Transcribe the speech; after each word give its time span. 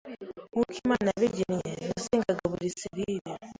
nkuko 0.51 0.71
Imana 0.83 1.07
yabigennye. 1.11 1.71
Nasengaga 1.89 2.43
buri 2.51 2.67
selile, 2.79 3.31